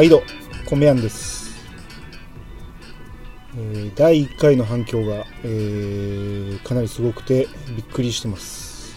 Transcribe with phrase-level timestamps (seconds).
[0.00, 0.22] 毎度
[0.64, 1.60] 米やんです、
[3.54, 8.96] えー第1回の反響が、えーかなりすごくてびっくりしてます、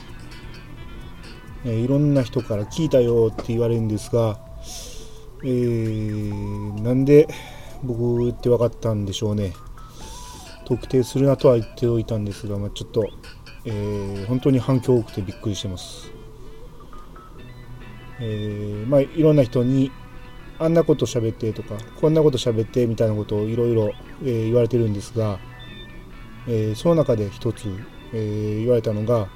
[1.66, 4.40] えーいろんな人から聞いたよって言われるんですが、
[5.44, 7.27] えーなんで
[7.84, 9.52] 僕って分かったんでしょうね。
[10.66, 13.10] 特定するなとは言っておいたんですが、まあ、ちょっと、
[13.66, 16.10] えー本当に反響多くてびっくりしてます。
[18.22, 19.91] えーまあいろんな人に
[20.59, 25.39] あんなこと喋ってとかこんなこと喋ってみたいなことをいろいろ言われてるんですが、
[26.48, 27.67] えーその中で一つ、
[28.13, 29.27] えー言われたのが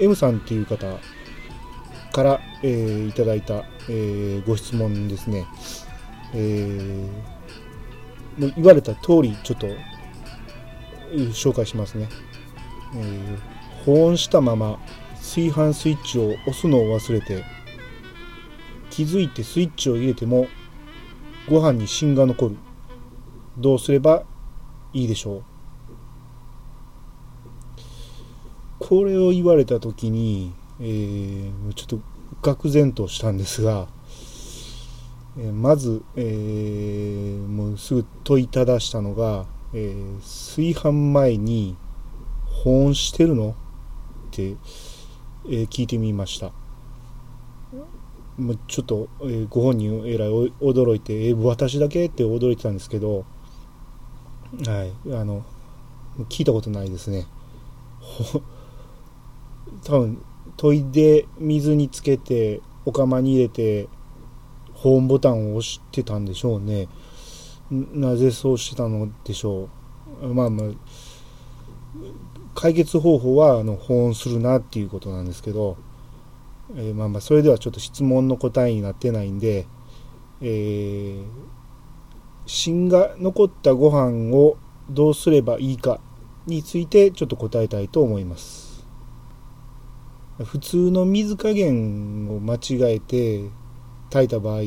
[0.00, 0.98] M さんっていう方
[2.12, 5.46] から、えーいただいた、えご質問ですね、
[6.34, 9.66] えー言われた通りちょっと
[11.32, 12.08] 紹介しますね、
[12.96, 13.38] え
[13.86, 14.78] 保温したまま
[15.14, 17.44] 炊飯スイッチを押すのを忘れて
[18.96, 20.48] 気づいてスイッチを入れても
[21.50, 22.56] ご飯に芯が残る。
[23.58, 24.22] どうすれば
[24.94, 25.42] いいでしょう？
[28.78, 32.00] これを言われた時に、えーちょっと
[32.54, 33.86] 愕然としたんですが、
[35.36, 41.76] えーまず、えーもうすぐ問いただしたのが、えー炊飯前に
[42.64, 43.50] 保温してるの？
[43.50, 43.54] っ
[44.30, 44.56] て、
[45.50, 46.50] え聞いてみました。
[48.38, 53.24] もうちょっと、えーご本人えらい驚いて、えー私だけって驚いてたんですけど
[54.64, 55.44] はいあの
[56.28, 57.26] 聞いたことないですね。
[59.84, 60.22] 多分
[60.56, 63.88] 研いで水につけてお釜に入れて
[64.74, 66.88] 保温ボタンを押してたんでしょうね。
[67.70, 69.68] なぜそうしてたのでしょ
[70.22, 70.26] う。
[70.28, 70.66] まあまあ
[72.54, 75.76] 解決方法はあの保温するなっていうことなんですけど、
[76.74, 79.66] えーまあまあそれではちょっと質問の答えになってないんで、
[80.40, 81.24] えー
[82.48, 84.56] 芯が残ったご飯を
[84.88, 86.00] どうすればいいか
[86.46, 88.86] についてちょっと答えたいと思います。
[90.44, 93.50] 普通の水加減を間違えて
[94.10, 94.60] 炊いた場合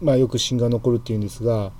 [0.00, 1.72] まあよく芯が残るっていうんですが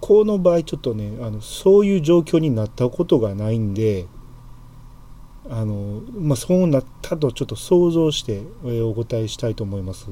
[0.00, 4.06] この場合ちょっとねあのそういう状況になったことがないんで
[5.48, 8.42] あの、まあ、そうなったとちょっと想像して、
[8.82, 10.08] お答えしたいと思います。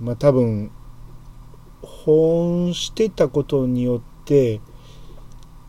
[0.00, 0.72] まあ多分
[1.82, 4.60] 保温してたことによって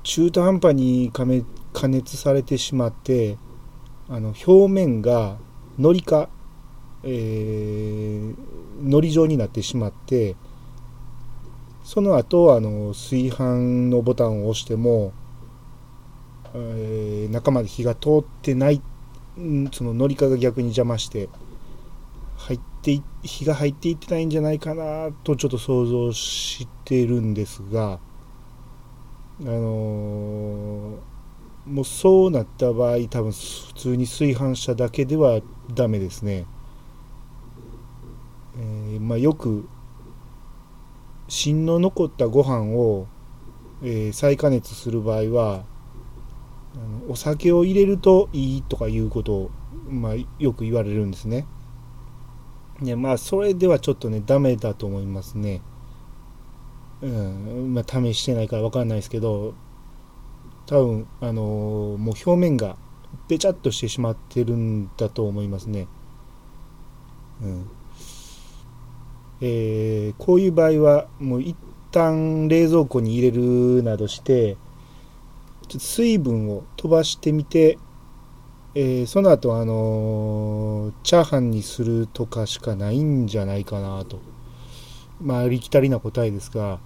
[0.02, 3.38] 中途半端に加熱加熱されてしまって
[4.10, 5.38] あの表面が
[5.78, 6.30] のりか、
[7.04, 8.36] えー、
[8.82, 10.36] のり状になってしまって
[11.84, 15.14] その後あの炊飯のボタンを押しても、
[16.54, 18.82] えー中まで火が通ってない
[19.72, 21.30] そののりかが逆に邪魔して
[22.38, 28.00] 入って火が入っていってないんじゃないかなとちょっと想像してるんですが
[29.42, 31.14] あのー
[31.66, 35.42] もうそうなった場合多分普通に炊飯しただけでは
[35.74, 36.46] ダメですね。
[38.58, 39.68] えーまあ、よく
[41.28, 43.08] 芯の残ったご飯を、
[43.84, 45.66] えー再加熱する場合は
[47.08, 49.52] お酒を入れるといいとかいうことを、
[49.90, 51.46] まあ、よく言われるんですね。
[52.82, 55.62] ねまあそれではちょっとねダメだと思いますね。
[57.02, 59.56] うんまあ、試してないから分かんないですけど
[60.66, 62.78] 多分あのーもう表面が
[63.28, 65.88] べちゃっとしてしまってるんだと思いますね。
[67.42, 67.70] うん
[69.42, 71.58] えーこういう場合はもう一
[71.92, 74.58] 旦冷蔵庫に入れるなどして
[75.68, 77.78] ちょっと水分を飛ばしてみて、
[78.76, 84.20] えーその後あのーチャーハンにするとかしかないんじゃないかなと
[85.22, 86.80] まあありきたりな答えですが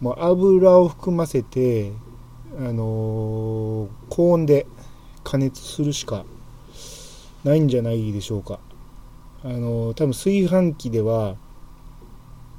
[0.00, 1.92] もう油を含ませて
[2.58, 4.66] あのー高温で
[5.22, 6.24] 加熱するしか
[7.44, 8.58] ないんじゃないでしょうか。
[9.44, 11.36] あのー多分炊飯器では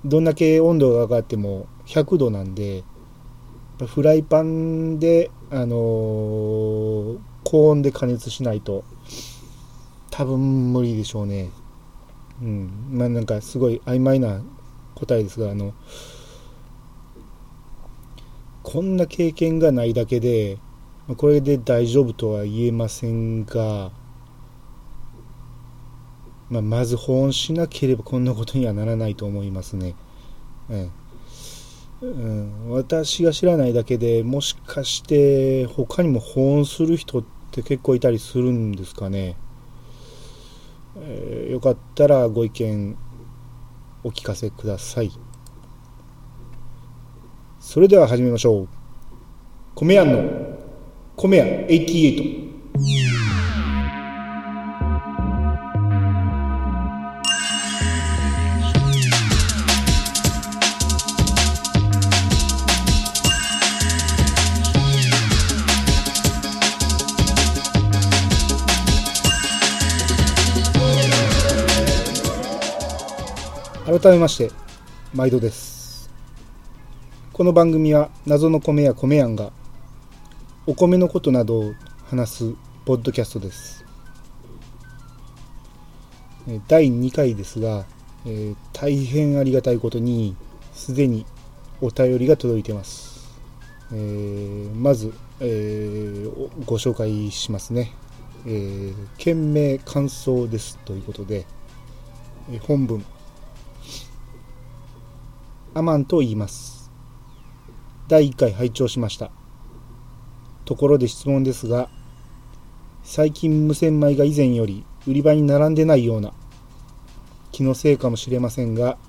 [0.06, 2.84] どんだけ温度が上がっても100度なんで
[3.88, 8.84] フライパンで、あのー高温で加熱しないと
[10.10, 11.52] 多分無理でしょうね。
[12.42, 14.42] うん、まあなんかすごい曖昧な
[14.96, 15.74] 答えですがあの
[18.64, 20.58] こんな経験がないだけで
[21.18, 23.92] これで大丈夫とは言えませんが、
[26.50, 29.96] まあ、まず保温しなければこんなことにはならないと思いますね。
[30.70, 31.03] ええ
[32.04, 39.38] うん、私が知らないだけでもしかして他にも保温する人って結構いたりするんですかね。
[40.98, 42.98] えー、よかったらご意見
[44.04, 45.12] お聞かせください。
[47.62, 48.68] それでは始めましょう。
[49.76, 50.58] 米屋の
[51.16, 53.13] 米屋88。
[73.86, 74.50] 改めまして
[75.14, 76.10] 毎度です。
[77.34, 79.52] この番組は謎の米や米やんが
[80.66, 81.74] お米のことなどを
[82.06, 82.54] 話す
[82.86, 83.84] ポッドキャストです。
[86.70, 87.84] 第2回ですが、
[88.26, 90.38] えー、大変ありがたいことに
[90.72, 91.26] すでに
[91.82, 93.38] お便りが届いてます、
[93.92, 97.92] えー、まず、えー、ご紹介しますね、
[98.46, 101.46] えー、件名感想ですということで、
[102.50, 103.06] え本文。
[105.76, 106.92] アマンと言います。
[108.08, 109.32] 第1回拝聴しました。
[110.66, 111.90] ところで質問ですが、
[113.04, 116.32] 最近無洗米が以前より売り場に並んでないような
[117.52, 119.00] 気のせいかもしれませんが、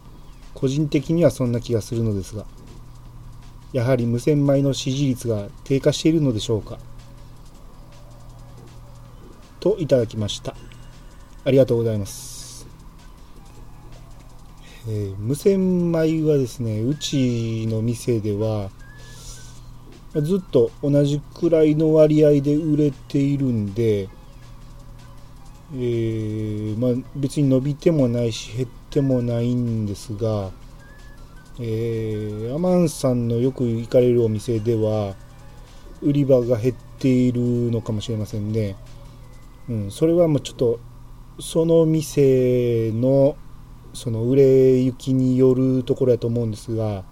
[0.55, 2.46] 個人的にはそんな気がするのですが、
[3.75, 6.78] やはり無洗米の支持率が低下しているのでしょうか？
[9.60, 10.56] といただきました。
[11.44, 12.33] ありがとうございます。
[14.86, 18.70] えー、無洗米はですねうちの店では
[20.22, 24.08] ずっと同じくらいの割合で売れているんで、
[25.72, 30.50] えー、まあ、別に伸びてもないし減ってもないんですが、
[31.58, 35.16] えー、アマンさんのよく行かれるお店では
[36.00, 37.40] 売り場が減っている
[37.72, 38.76] のかもしれませんね。
[39.69, 40.78] うん、それはもうちょっと
[41.40, 43.36] その店の
[43.94, 47.05] その売れ行きによるところやと思うんですが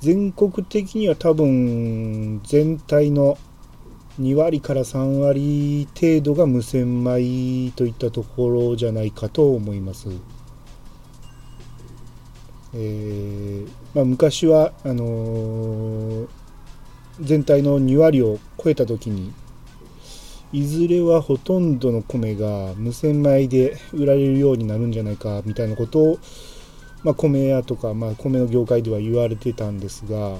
[0.00, 3.38] 全国的には多分全体の
[4.20, 10.08] 2割から3割程度が無洗米といったところじゃないかと思います。
[12.74, 16.28] えー、まあ、昔はあのー、
[17.20, 19.32] 全体の2割を超えた時に
[20.52, 26.18] いずれはほとんどの米が無洗米で売られるようになるんじゃないかみたいなことを、
[27.02, 30.36] まあ、米屋とか、まあ、米の業界では言われてたんですが、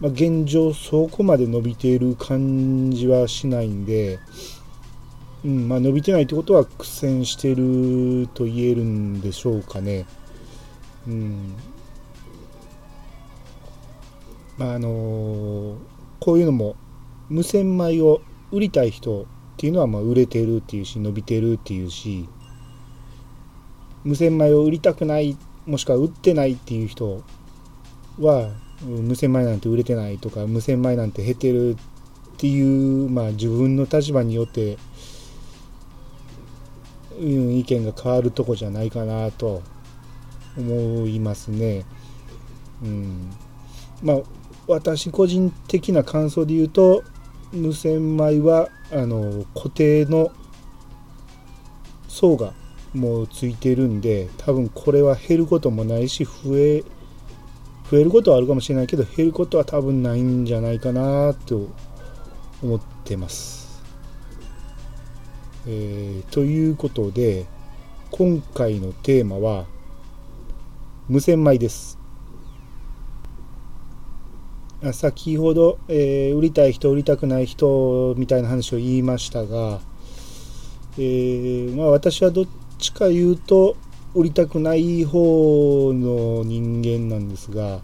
[0.00, 4.18] まあ、現状そこまで伸びている感じはしないんで、
[5.44, 10.04] うんまあ、伸びてないってことは苦戦してると言えるんでしょうかね。
[11.06, 11.54] うん
[14.58, 15.78] まああの、
[16.18, 16.76] こういうのも
[17.30, 18.20] 無洗米を
[18.52, 19.26] 売りたい人っ
[19.56, 22.28] ていうのはまあ売れてるっていうし伸びてるっていうし
[24.04, 25.36] 無洗米を売りたくない
[25.66, 27.22] もしくは売ってないっていう人
[28.18, 28.50] は
[28.80, 31.76] 無洗米なんて売れてないとか無洗米なんて減ってるっ
[32.38, 34.78] ていう、まあ、自分の立場によって、
[37.18, 39.62] うん、意見が変わるとこじゃないかなと
[40.56, 41.84] 思いますね。
[42.82, 43.30] うん、
[44.02, 44.16] まあ
[44.66, 47.04] 私個人的な感想で言うと
[47.52, 50.30] 無洗米はあの固定の
[52.08, 52.52] 層が
[52.94, 56.84] もうついてるんで多分これは減ることもないし増え
[57.90, 61.68] 増えることはあるかもしれないけど減ることは多分ないんじゃないかなと
[62.62, 63.82] 思ってます。
[65.66, 67.46] えー、ということで
[68.10, 69.66] 今回のテーマは
[71.08, 71.99] 無洗米です。
[74.92, 79.80] 先ほど、えー、売りたい人売りたくない人みたいな話を言いましたが、
[80.96, 82.46] えー、まあ、私はどっ
[82.78, 83.76] ちか言うと
[84.14, 87.80] 売りたくない方の人間なんですが、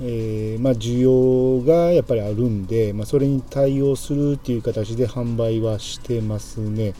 [0.00, 6.94] えー、まあ、需要がやっぱりあるんで、まあ、それに対応するっていう形で販売はしてますね。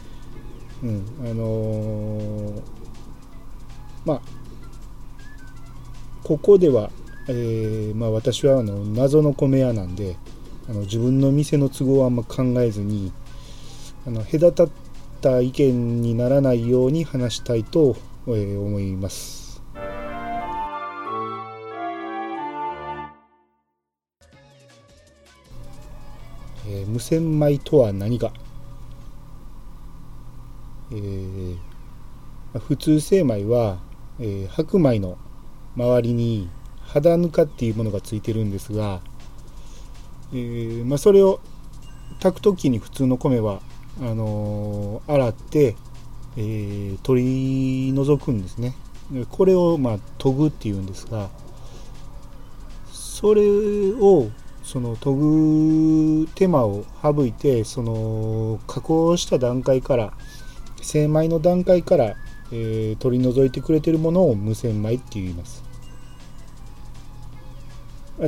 [0.83, 2.63] うん、あの
[4.05, 4.21] まあ
[6.25, 6.91] ここでは
[7.29, 10.17] えー、まあ、私はあの謎の米屋なんで
[10.69, 13.13] あの自分の店の都合はあんま考えずに
[14.07, 14.71] あの隔たっ
[15.21, 19.63] た意見にならないように話したいと、えー、思います。
[26.67, 28.33] えー、無洗米とは何か、
[30.91, 31.57] えー、
[32.59, 33.79] 普通精米は、
[34.19, 35.19] えー、白米の
[35.77, 36.49] 周りに
[36.93, 39.01] 肌ぬかっていうものがついてるんですが、
[40.33, 41.41] えー、まあ、それを
[42.21, 43.61] 炊く時に普通の米は
[44.01, 45.77] あのー、洗って、
[46.37, 48.75] えー、取り除くんですね。
[49.31, 51.29] これをまあ研ぐっていうんですが
[52.91, 53.43] それ
[53.93, 54.31] を
[54.63, 60.15] その研ぐ手間を省いてその加工した段階から
[60.81, 62.17] 精米の段階から、
[62.53, 65.72] えー、取り除いてくれてるものを無洗米って言います。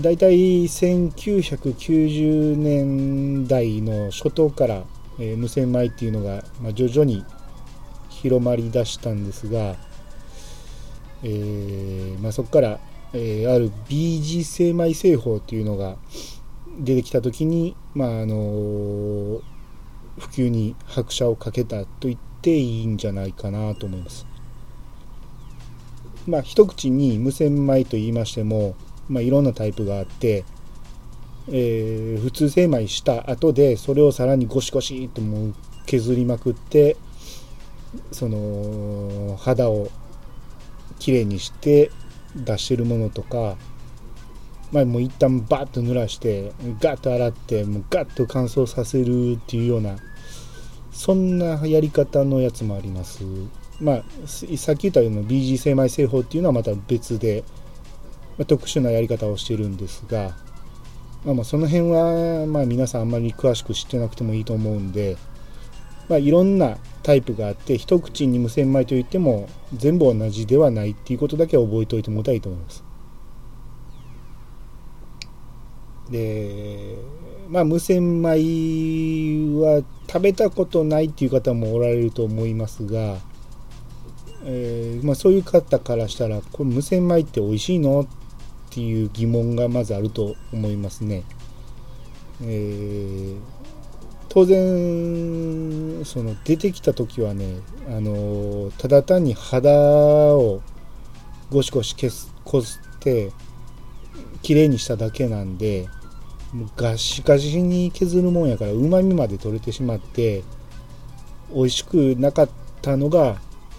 [0.00, 4.82] だいたい1990年代の初頭から、
[5.20, 7.24] えー、無洗米っていうのが、まあ、徐々に
[8.08, 9.76] 広まりだしたんですが、
[11.22, 12.80] えーまあ、そこから、
[13.12, 15.96] えー、ある BG 精米製法っていうのが
[16.78, 19.40] 出てきた時に、まああの、
[20.18, 24.26] 普及に拍車をかけたと言っていいんじゃないかなと思います。
[26.26, 28.74] まあ、一口に無洗米と言いましても、
[29.08, 30.44] まあ、いろんなタイプがあって、
[31.48, 35.54] えー、普通精米した後でそれをさらにゴシゴシともう
[35.86, 36.96] 削りまくって
[38.12, 39.88] その肌を
[40.98, 41.90] きれいにして
[42.34, 43.56] 出してるものとか、
[44.72, 49.96] まあ、もう一旦バッと濡らしてガッと洗ってもうガッと乾燥させるっていうような
[50.94, 53.24] そんなやり方のやつもあります。
[53.80, 57.42] まあ、さっき言ったような BG 精米製法っていうのはまた別で、
[58.36, 60.36] まあ、特殊なやり方をしてるんですが、
[61.24, 65.16] まあ、まその辺はまあ皆さんあんまり詳しく知ってなくてもいいと思うんで、
[66.08, 72.84] まあ、いろんなタイプがあって一口に無洗米といっても全部同じではないっていうことだけ覚えておいてもらいたいと思います。
[76.10, 76.98] で
[77.48, 83.16] まあ無洗米は食べたことないっていう方もおられると思いますが、
[84.44, 88.00] えー、まあ、そういう方からしたらこれ無洗米って美味しいの？
[88.00, 88.06] っ
[88.74, 91.22] ていう疑問がまずあると思いますね。
[92.42, 93.36] えー、
[94.28, 100.60] 当然その出てきた時はねあのただ単に肌を
[101.50, 103.30] ゴシゴシ消すこすって
[104.42, 105.88] 綺麗にしただけなんで
[106.76, 110.42] ガシガシに削るもんやからうまみまで取れてしまって
[111.54, 112.48] 美味しくなかっ
[112.82, 113.36] たのが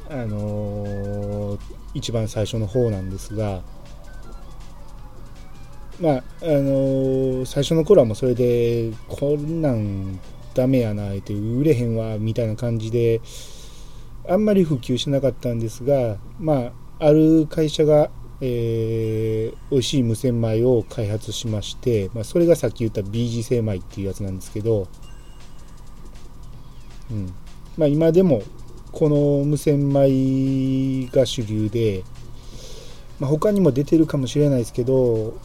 [0.09, 1.59] あのー、
[1.93, 3.61] 一番最初の方なんですが
[5.99, 10.19] まああのー、最初の頃はもうそれでこんなん
[10.53, 13.21] ダメやなって売れへんわみたいな感じで
[14.27, 18.09] あんまり普及しなかったんですがまあある会社が、
[18.39, 24.87] えー、美味しい無洗米を開発しまして、まあ、それがさっき言った BG 精米っていうやつなんですけど、
[27.11, 27.33] うん。
[27.77, 28.43] まあ、今でも
[28.93, 32.03] この無洗米が主流で、
[33.19, 35.37] まあ、他にも出てるかもしれないですけど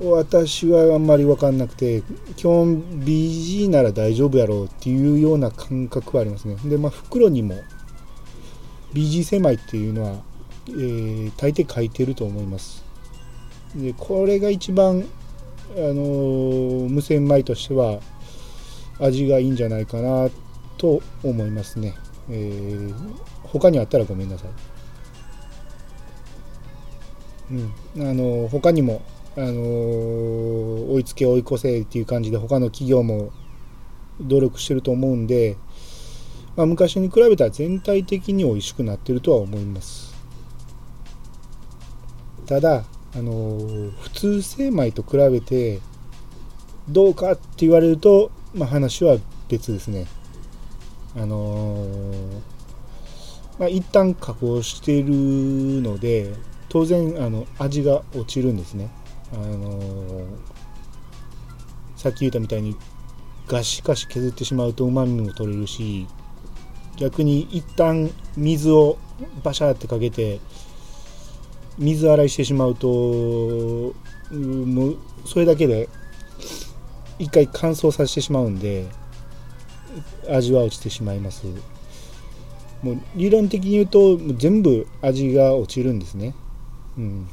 [0.00, 2.02] 私はあんまり分かんなくて
[2.36, 6.56] 基本 BG なら大丈夫やろうっていうような感覚はありますね。
[6.64, 7.54] でまあ袋にも
[8.92, 10.22] BG 狭いっていうのは、
[10.68, 12.84] えー、大抵書いてると思います。
[13.74, 15.04] でこれが一番
[15.74, 18.00] あのー、無洗米としては
[18.98, 20.28] 味がいいんじゃないかな
[20.78, 21.94] と思いますね、
[22.30, 22.94] えー、
[23.44, 24.50] 他にあったらごめんなさい。
[27.48, 27.72] うん。
[28.10, 29.02] あのー、他にも
[29.38, 33.32] あのー、追いつけ追い越せっていう感じで他の企業も
[34.18, 35.58] 努力してると思うんで、
[36.56, 40.14] まあ、昔に比べたら全体的に美味しくなってるとは思います。
[42.46, 45.80] ただ、あのー、普通精米と比べて
[46.88, 50.06] どうかって言われると、まあ、話は別ですね。
[51.14, 52.40] あのー、
[53.58, 56.32] まあ、一旦加工してるので
[56.68, 58.90] 当然あの味が落ちるんですね。
[59.36, 60.26] あの、
[61.96, 62.76] さっき言ったみたいに
[63.48, 66.06] ガシガシ削ってしまうとうまみも取れるし
[66.96, 68.98] 逆に一旦水を
[69.42, 70.40] バシャーってかけて
[71.78, 75.88] 水洗いしてしまうともうそれだけで
[77.18, 78.86] 一回乾燥させてしまうんで
[80.28, 81.46] 味は落ちてしまいます。
[82.82, 86.34] もう理論的に言うと全部味が落ちるんですね。
[86.98, 87.28] うん。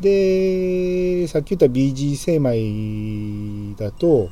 [0.00, 4.30] でさっき言った BG 精米だと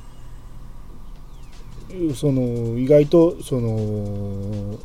[2.14, 4.78] その意外とその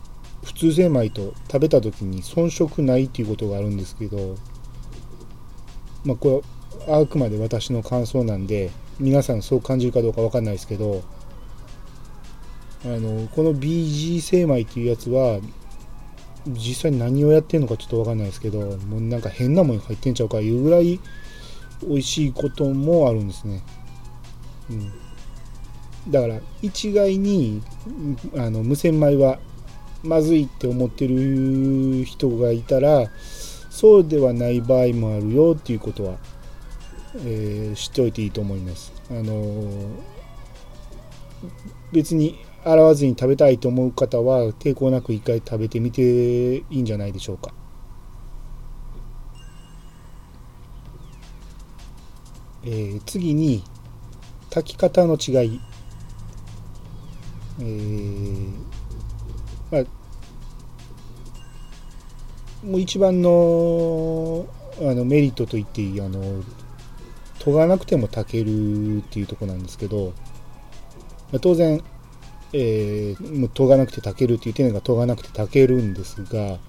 [0.43, 4.35] 普通精米と食べた時に遜色ないっていうことがあるんですけど
[6.03, 6.43] まあこ
[6.87, 11.03] れはあくまで私の感想なんで皆さんそう感じるかどうか分かんないですけど
[12.83, 15.39] あのこの BG 精米っていうやつは
[16.47, 20.99] 実際何をやってんのかちょっと分かんないですけどもうなんか変なもん入ってんちゃうかいうぐらい
[21.87, 23.61] 美味しいこともあるんですね、
[24.69, 24.73] う
[26.09, 27.61] ん、だから一概に
[28.35, 29.39] あの無洗米は
[30.03, 33.09] まずいって思ってる人がいたら
[33.69, 36.17] そうではない場合もあるよっていうことは、
[37.25, 38.93] えー、知っておいていいと思います。
[39.09, 39.65] あの、
[41.91, 47.53] 別に洗わずに食べたいと思う方は抵抗なく一回食べてみていいんじゃないでしょうか。
[52.65, 53.63] えー、次に
[54.49, 55.59] 炊き方の違い、
[57.59, 58.47] えー
[59.69, 59.83] まあ、
[62.65, 64.47] もう一番の
[64.79, 66.41] あのメリットと言っていいあの
[67.39, 70.13] 研がなくても炊けるっていうとこなんですけど、
[71.31, 71.83] まあ、当然、
[72.53, 76.59] えー、もう研がなくて炊けるっていう点が研がなくて炊けるんですが、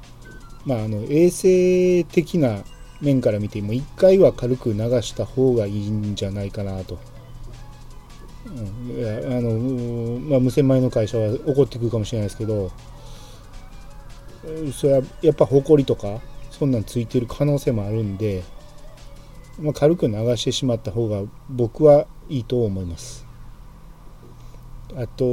[0.64, 2.64] まあ、あの衛生的な
[3.00, 6.98] 面から見ても1回は軽く流した方がいいんじゃないかなと。
[8.46, 12.70] うん、いやあのまあ、無洗米の会社は怒ってくるかもしれないですけど
[14.72, 18.44] それはやっぱほこりとかそんなんついてる可能性もあるんで、
[19.58, 23.23] まあ、軽く流してしまった方が僕はいいと思います
[24.96, 25.24] あと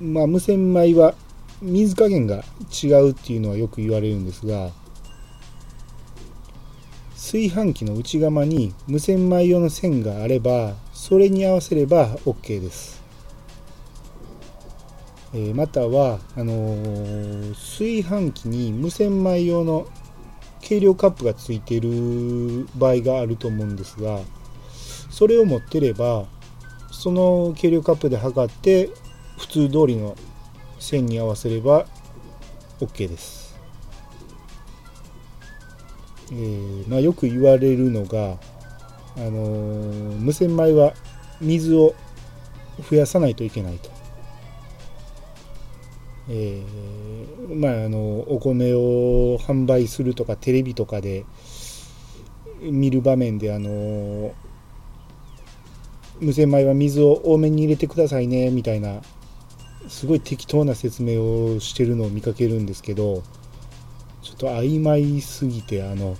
[0.00, 1.14] まあ無洗米は
[1.60, 2.44] 水加減が
[2.82, 4.70] 違うっていうのはよく言われるんですが
[7.14, 13.02] 炊飯器の内釜に無洗米用の線があればそれに合わせれば OK です、
[15.34, 19.88] えー、またはあのー、炊飯器に無洗米用の
[20.60, 24.20] 計量カップがついている場合があると思うんですが
[25.10, 26.26] それを持ってれば
[26.98, 28.90] その計量カップで測って
[29.38, 30.16] 普通通りの
[30.80, 31.86] 線に合わせれば
[32.80, 33.56] OK です。
[36.32, 38.36] えー、まあ、よく言われるのが、
[39.16, 40.92] あのー、無洗米は
[41.40, 41.94] 水を
[42.90, 43.90] 増やさないといけないと。
[46.28, 51.24] えー、まああのお米を販売するとかテレビとかで
[52.60, 54.34] 見る場面であの
[56.20, 59.00] 無洗米は水を多めに入れてくださいねみたいな
[59.88, 63.22] すごい適当な説明をしてるのを見かけるんですけど
[64.22, 66.16] ちょっと曖昧すぎてあの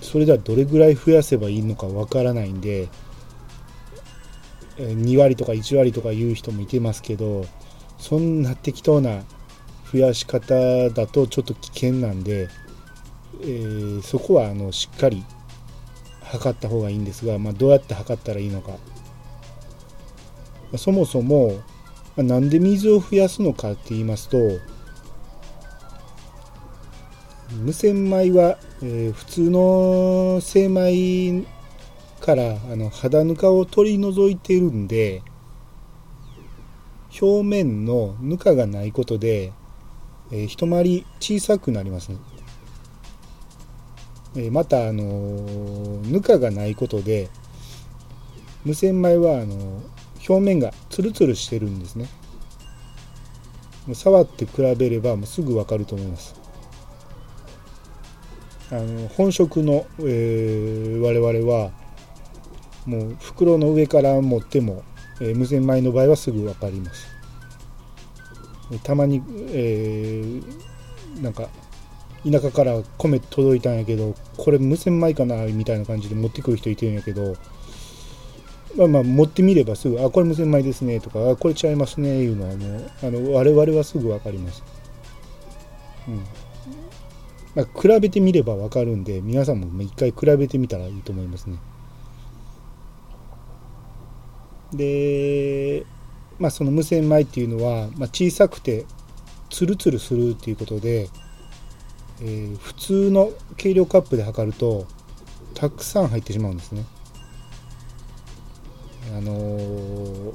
[0.00, 2.88] それではどれぐらい増やせばいいのかわからないんで
[4.76, 7.46] 2割とか1割とか言う人もいてますけど
[7.98, 9.22] そんな適当な
[9.92, 12.48] 増やし方だとちょっと危険なんで、
[13.40, 15.24] えー、そこはあのしっかり
[16.34, 18.76] 測った方がいいんですが、まあ、どうやって測ったらいいのか
[20.76, 21.62] そもそも
[22.16, 24.38] まあ、なんで水を増やすのかって言いますと
[27.62, 31.44] 無洗米は、えー、普通の精米
[32.20, 35.22] からあの肌ぬかを取り除いているんで
[37.20, 39.52] 表面のぬかがないことで、
[40.32, 42.18] えー、一回り小さくなりますね。
[44.36, 47.28] えー、また、あのー、ぬかがないことで
[48.64, 49.82] 無洗米はあの
[50.28, 52.08] 表面がツルツルしてるんですね。
[53.92, 56.34] 触って比べればもうすぐ分かると思います。
[58.70, 61.70] あの本職の、えー、我々は
[62.86, 64.82] もう袋の上から持っても、
[65.20, 67.06] えー、無洗米の場合はすぐ分かります。
[68.82, 71.48] たまに、えー、なんか
[72.30, 77.36] 田舎から米届いたんやけどこれ無洗米かなみたいな感じで持ってくる人いてるんやけど
[78.76, 84.64] まあまあ持ってみればすぐ、あ、これ無洗米ですねとか、あ、これちゃいますねいうのはもう、あの、我々はすぐ分かります。
[86.08, 86.24] うん。
[87.54, 91.58] まあ、比べてみれば分かるんで、皆さんも一回比べてみたらいいと思いますね。
[94.72, 95.86] で、
[96.40, 98.86] まあその無洗米っていうのは、まあ、小さくて
[99.50, 101.08] ツルツルするっていうことで、
[102.20, 104.86] えー、普通の計量カップで測ると
[105.54, 106.84] たくさん入ってしまうんですね。
[109.16, 110.34] あのー、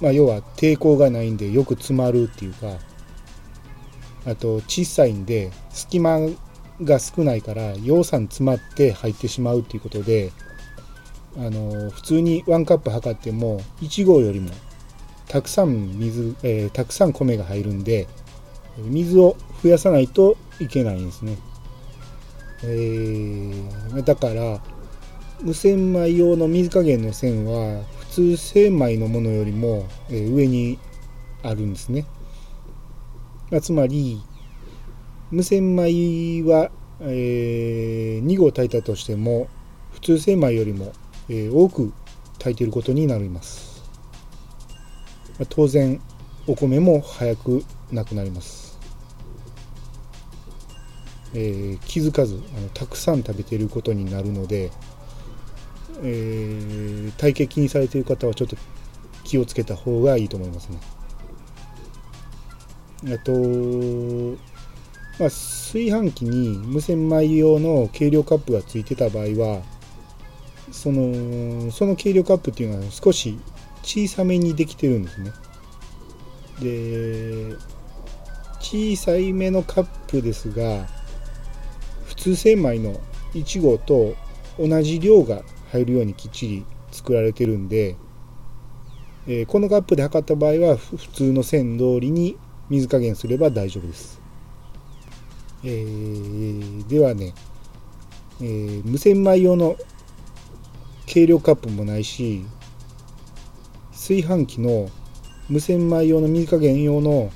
[0.00, 2.76] まあ、要は抵抗がないんでよく詰まるっていうか
[4.26, 6.20] あと小さいんで隙間
[6.82, 10.32] が少ないから養酸詰まって入ってしまうっていうことで、
[11.36, 14.50] あのー、普通に1カップ測っても1合よりも
[15.28, 18.06] たくさん水、えー、たくさん米が入るんで
[18.78, 21.36] 水を増やさないといけないんですね。
[22.62, 24.60] えー、だから
[25.42, 30.78] 無洗米用の水加減の線は普通精米のものよりも、え上に
[31.42, 32.06] あるんですね。
[33.50, 34.22] ま、つまり
[35.30, 39.48] 無洗米は、えー、2合炊いたとしても
[39.92, 40.92] 普通精米よりも、
[41.28, 41.92] えー、多く
[42.38, 43.82] 炊いていることになります。
[45.38, 46.00] ま、当然
[46.46, 48.63] お米も早くなくなります、
[51.34, 54.70] えー、気づかずあのたくさん食べてることになるので、
[56.02, 58.56] えー、体型気にされている方はちょっと
[59.24, 60.78] 気をつけた方がいいと思いますね。
[63.14, 63.32] あと、
[65.18, 69.62] まあ、炊飯器に無洗米用の計量カップがついてた場合は
[70.72, 73.38] そのその計量カップっていうのは少し
[73.82, 75.32] 小さめにできてるんですね。
[76.60, 77.56] で
[78.60, 80.86] 小さいめのカップですが
[82.24, 82.98] 通精米の
[83.34, 84.16] 1合と
[84.58, 87.96] 同じ量が入るようにきっちり作られてるんで、
[89.26, 92.38] えー、このカップで測った場合は普通の線通りに
[92.70, 94.22] 水加減すれば大丈夫です、
[95.64, 97.34] えー、ではね、
[98.40, 99.76] えー、無洗米用の
[101.04, 102.42] 計量カップもないし
[103.92, 104.88] 炊飯器の
[105.50, 107.30] 無洗米用の水加減用の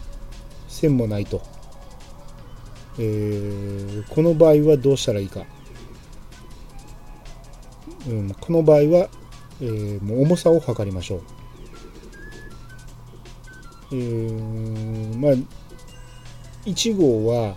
[0.67, 1.43] 線もないと、
[2.99, 5.45] えー、この場合はどうしたらいいか、
[8.09, 9.09] うん、この場合は、
[9.61, 11.23] えー、もう重さを測りましょう、
[13.93, 15.33] えー、まあ
[16.69, 17.57] 1号は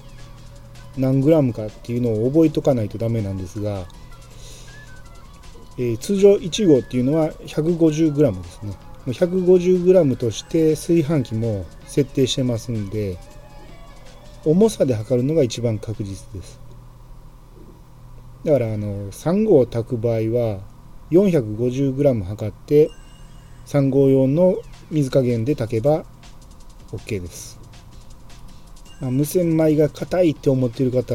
[0.98, 3.86] 何グラムかっていうのを覚えとかないとダメなんですが、
[5.78, 8.74] えー、通常1号っていうのは 150g ですね。
[9.08, 13.18] 150g として炊飯器も設定してますんで
[14.46, 16.60] 重さで測るのが一番確実です。
[18.44, 20.62] だからあの3合炊く場合は
[21.12, 22.90] 450g 測って
[23.68, 24.56] 3合用の
[24.90, 26.06] 水加減で炊けば
[26.92, 27.60] OK です、
[29.00, 31.14] まあ、無洗米が硬いって思ってる方、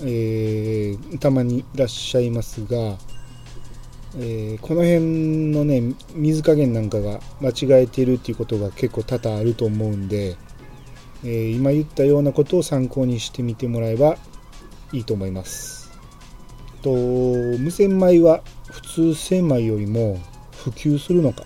[0.00, 2.96] えー、たまにいらっしゃいますが
[4.16, 10.36] えー、この辺のね水加減なんかが間違えてるっていうことが結構多々あると思うんで、
[11.24, 14.16] え、今言ったようなことを参考にしてみてもらえば
[14.92, 15.90] いいと思います。
[16.82, 20.20] と無洗米は普通精米よりも
[20.52, 21.44] 普及するのか。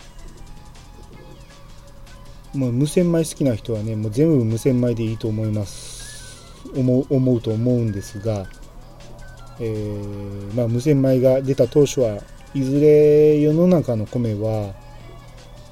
[2.55, 5.99] もう無洗米好きな人はねもう全部無洗米でいいと思います。
[6.75, 8.47] 思う思うと思うんですが、
[9.61, 12.21] えー、まあ、無洗米が出た当初は
[12.55, 14.75] いずれ世の中の米は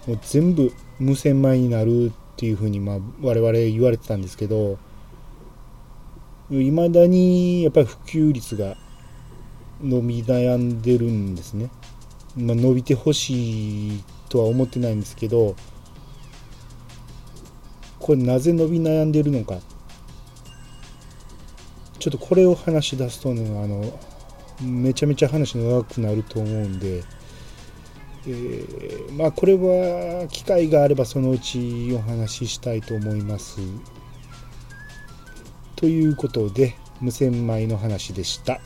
[0.06, 4.78] もう全部無洗米になるっていうふうにまあ我々言われてたんですけど
[6.50, 8.76] いまだにやっぱり普及率が
[9.82, 11.70] 伸び悩んでるんですね、
[12.36, 15.56] まあ、伸びてほしいとは思ってないんですけど
[17.98, 19.58] これなぜ伸び悩んでるのか。
[21.98, 23.98] ちょっとこれを話し出すとねあの
[24.62, 27.02] めちゃめちゃ話長くなると思うんで、
[28.26, 33.60] えー、まあこれは機会があればそのうちお話ししたいと思います。
[35.76, 38.60] ということで無洗米の話でした。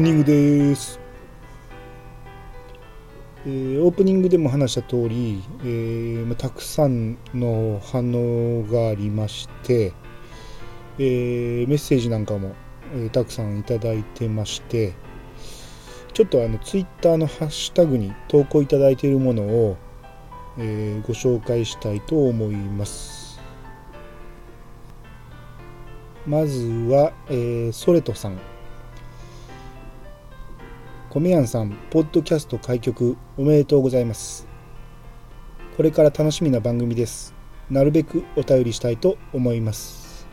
[0.00, 0.98] エンディングです、
[3.44, 9.92] えー、オープニングでも話した通り、えーたくさんの反応がありまして、
[10.98, 12.54] えー、メッセージなんかも、
[12.94, 14.94] え、たくさんいただいてまして
[16.14, 19.76] ちょっとあのツイッターのハッシュタグに投稿いただいているものを、
[20.56, 23.38] えー、ご紹介したいと思います。
[26.26, 28.49] まずは、えー、ソレトさん。
[31.12, 34.46] 米やんさん、ポッドキャスト開局おめでとうございます。
[35.76, 37.34] これから楽しみな番組です。
[37.68, 40.28] なるべくお便りしたいと思います。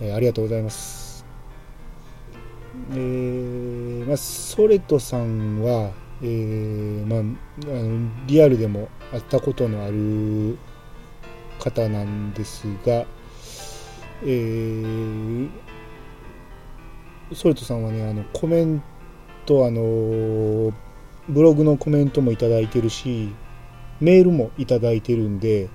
[0.00, 1.26] えー、ありがとうございます。
[2.92, 7.22] えー、まあ、ソレトさんは、えー、まあ、あ
[7.82, 10.56] のリアルでも会ったことのある
[11.58, 13.04] 方なんですが、
[14.22, 15.50] えー、
[17.32, 18.82] ソルトさんはねあのコメン
[19.46, 20.72] トあの
[21.28, 23.34] ブログのコメントも頂いてるし
[24.00, 25.68] メールも頂いてるんで、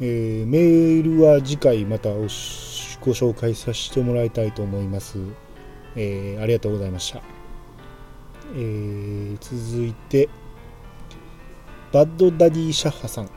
[0.00, 5.18] えー、メールは次回またご紹介させてもらいたいと思います、
[5.96, 7.20] えー、ありがとうございました、
[8.54, 10.28] えー、続いて
[11.92, 13.30] バッドダディシャッハさん、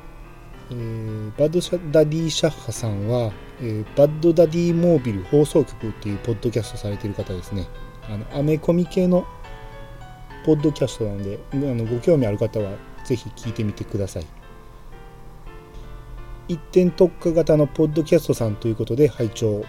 [0.71, 1.59] えー、バッド
[1.91, 7.67] ダディシャッハさんはえー、バッドダディモービル放送局っていうポッドキャストされてる方ですね。
[8.09, 9.25] あのアメコミ系の
[10.45, 12.71] ポッドキャストなのであのご興味ある方は
[13.05, 14.25] ぜひ聞いてみてください。
[16.47, 19.63] 一点特化型のポッドキャストさんということで拝聴。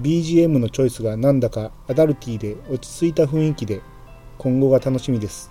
[0.00, 3.80] BGM のチョイスがなんだかアダルティで落ち着いた雰囲気で
[4.38, 5.50] 今後が楽しみです。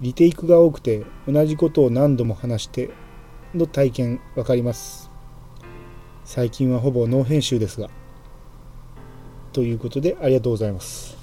[0.00, 2.90] リテイクが多くて同じことを何度も話して
[3.54, 5.15] の体験わかります。
[6.26, 7.88] 最近はほぼノー編集ですが
[9.52, 11.16] ということでありがとうございます。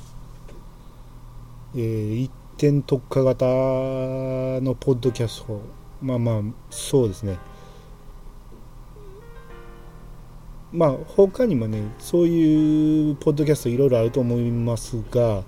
[1.76, 5.60] えー、一点特化型のポッドキャスト。
[6.02, 7.38] まあまあそうですね。
[10.72, 15.44] まあ他にもねそういうポッドキャストいろいろあると思いますが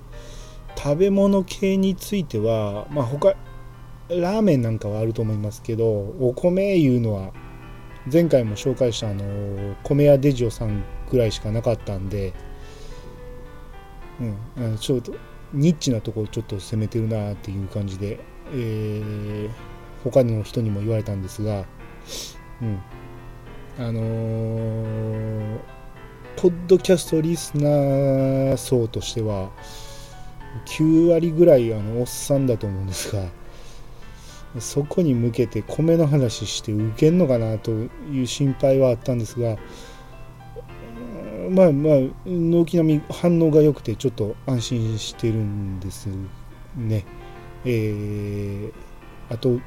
[0.76, 3.34] 食べ物系についてはまあ他
[4.10, 5.86] ラーメンなんかはあると思いますけど
[6.20, 7.32] お米いうのは
[8.12, 12.34] 前回も紹介したあの米屋デジオさんぐらいしかなかったんで、
[14.58, 15.14] うん、ちょっと
[15.54, 18.20] ニッチなところちょっと攻めてるなっていう感じで、
[18.52, 19.50] えー、
[20.04, 21.66] 他の人にも言われたんですが、
[22.62, 22.82] うん、
[23.80, 25.60] あのー、
[26.36, 29.50] ポッドキャストリスナー層としては
[30.66, 33.24] 9割ぐらいあのおっさんだと思うんですが
[34.60, 39.58] そこに向けて米の話して受けんのかなという心配はあったんですが
[41.50, 41.94] まあまあ
[42.26, 46.08] 軒並み反応が良くてちょっと安心してるんです
[46.76, 47.06] ね。
[47.66, 49.60] えー、あと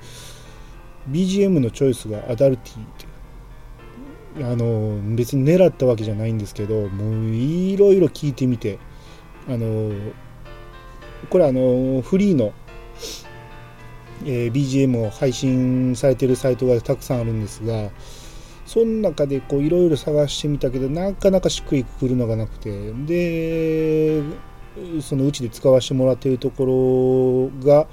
[1.10, 2.86] BGM のチョイスがアダルティっ
[4.36, 8.78] てあの別に狙ったわけじゃないんですけどもういろいろ聞いてみて
[9.48, 9.92] あの
[11.30, 12.52] これあのフリーの、
[14.24, 17.90] えー、BGM を配信されてるサイトがたくさんあるんですが
[18.66, 24.22] その中でこういろいろ探してみたけどなかなかしっくりくくるのがなくてで
[25.00, 27.86] そのうちで使わせてもらってるところが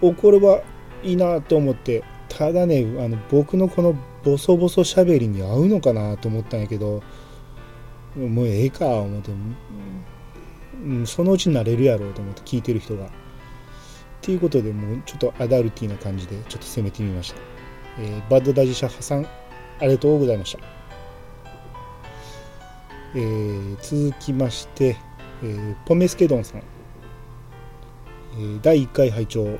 [0.00, 0.62] おこれは
[1.02, 7.02] いいなと思ってただねあの僕のこのボソボソしゃべりに合うのかなと思ったんやけど
[8.16, 9.30] もうええか思って
[10.84, 13.08] うん、そのうちになれるやろうと思って聞いてる人が。
[14.18, 17.40] っていうことでもうちょっとアダルティーな感じでちょっと攻めてみました。
[18.00, 20.78] えー、バッドダジシャハさん、ありがとうございました。
[23.14, 24.96] えー、続きまして、
[25.42, 26.62] えー、ポメスケドンさん、
[28.34, 29.58] えー、第1回拝聴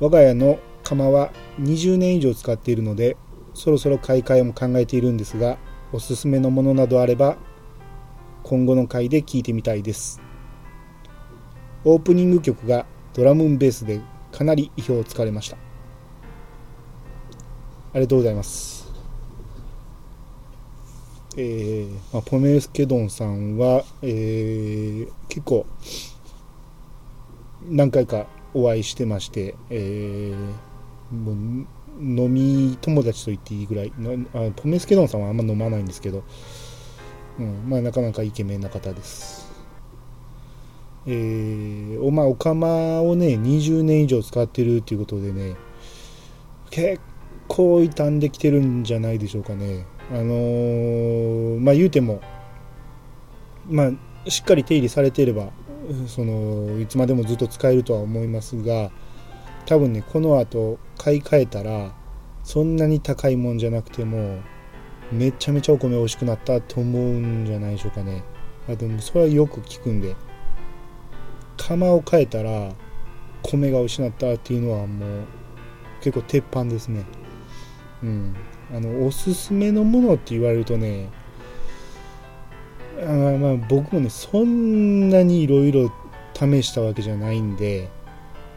[0.00, 3.16] 我が家の釜は20年以上使っているので
[3.54, 5.58] そろそろ買い替えも考えているんですが
[5.92, 7.36] おすすめのものなどあれば
[8.42, 10.20] 今後の回で聴いてみたいです
[11.84, 14.00] オープニング曲がドラムンベースで
[14.32, 15.58] かなり意表をつかれましたあ
[17.94, 18.80] りがとうございます
[21.36, 25.64] えーまあ、ポメスケドンさんは、えー、結構
[27.68, 31.36] 何回かお会いしてまして、えー、もう
[32.02, 33.92] 飲み友達と言っていいぐらい
[34.34, 36.24] あポメスケドンさんはあんま飲まないんですけど、
[37.38, 39.49] うんまあ、なかなかイケメンな方です。
[41.06, 45.56] えー、おまあ、お釜をね、20年以上使ってるっていうことでね、
[46.70, 47.00] 結
[47.48, 49.86] 構傷んできてるんじゃないでしょうかね。
[50.10, 52.20] あのー、まあ言うても、
[53.68, 53.90] ま
[54.26, 55.50] あ、しっかり手入れされていれば、
[56.06, 58.90] その、いつまでもずっと使えるとは思いますが、
[59.66, 61.94] 多分ね、この後買い替えたら、
[62.44, 64.40] そんなに高いもんじゃなくても、
[65.12, 68.22] めちゃめちゃお米美味しくなったと思うんじゃないでしょうかね
[68.68, 70.14] あでもそれはよく聞くんで
[71.60, 72.72] 釜を変えたら
[73.42, 75.08] 米が美味しくなったっていうのはもう
[76.02, 77.04] 結構鉄板ですね。
[78.02, 78.36] うん。
[78.72, 81.08] あのおすすめのものって言われるとね
[83.00, 85.92] あまあ僕もねそんなにいろいろ
[86.34, 87.88] 試したわけじゃないんで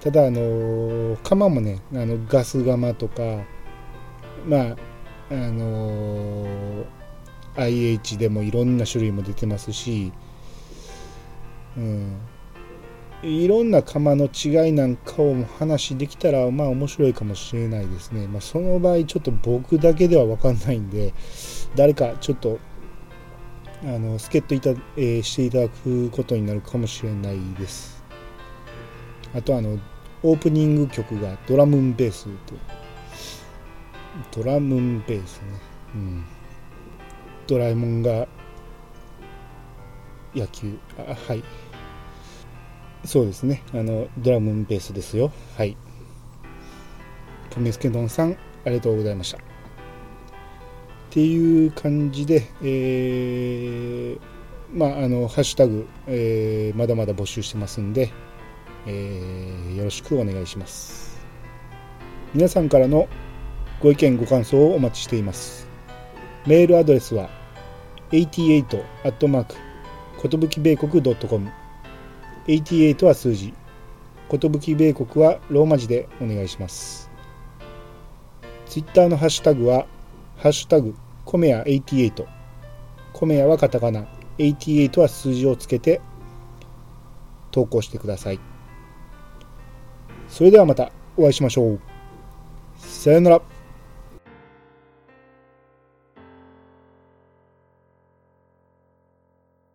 [0.02, 3.44] ただあの釜もねあのガス釜とか
[4.46, 4.76] まあ
[5.32, 6.86] あの
[7.56, 10.12] IH でもいろんな種類も出てますし、
[11.76, 12.18] うん、
[13.24, 21.14] いろんな釜の違いなんかを話できたらまあ面白いかもしれないですね、まあ、その場合ちょっと僕だけでは分かんないんで
[21.76, 22.60] 誰かちょっと
[23.84, 28.04] あの助っ人いた、えー、していただくことになるかもしれないです
[29.34, 29.80] あとあの
[30.22, 32.56] オープニング曲がドラムンベースと
[34.32, 35.46] ドラムンベースね。
[35.96, 36.26] うん。
[37.48, 38.28] ドラえもんが
[40.36, 41.44] 野球、あ、はい。
[43.06, 43.64] そうですね。
[43.74, 45.32] あの、ドラムベースですよ。
[45.58, 45.76] はい。
[47.50, 49.38] トメスケドンさん、ありがとうございました。
[49.38, 49.42] っ
[51.10, 54.20] ていう感じで、えー、
[54.72, 58.12] まあ、あの、ハッシュタグ、えー、まだまだ募集してますんで、
[58.88, 61.20] えー、よろしくお願いします。
[62.34, 63.08] 皆さんからの
[63.80, 65.68] ご意見ご感想をお待ちしています。
[66.48, 67.30] メールアドレスは
[68.12, 69.56] 88アットマーク
[70.18, 71.52] ことぶき米国 .com
[72.48, 73.54] 88は数字
[74.28, 77.10] ことぶき米国はローマ字でお願いします
[78.66, 79.86] ツイッターのハッシュタグは
[80.38, 82.26] ハッシュタグコメヤ88
[83.14, 84.06] コメヤはカタカナ
[84.38, 86.02] 88は数字をつけて
[87.52, 88.40] 投稿してください
[90.28, 91.80] それではまたお会いしましょう
[92.78, 93.42] さよなら